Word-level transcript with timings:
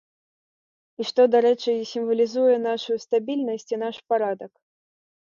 І 1.01 1.05
што, 1.09 1.21
дарэчы, 1.35 1.71
сімвалізуе 1.91 2.57
нашую 2.67 2.97
стабільнасць 3.07 3.71
і 3.77 3.83
наш 3.87 4.05
парадак. 4.13 4.53